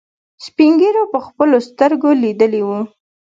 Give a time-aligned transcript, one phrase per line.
[0.45, 2.79] سپينږيرو په خپلو سترګو ليدلي وو.